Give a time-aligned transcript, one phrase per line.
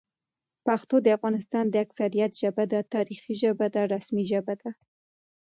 [0.65, 4.69] پښتو د افغانستان د اکثریت ژبه ده، تاریخي ژبه ده، رسمي ژبه ده